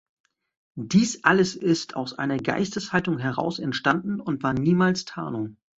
[0.73, 5.57] Dies alles ist aus einer Geisteshaltung heraus entstanden und war niemals Tarnung.